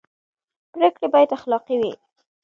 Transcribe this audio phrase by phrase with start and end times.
[0.73, 1.93] پرېکړې باید اخلاقي وي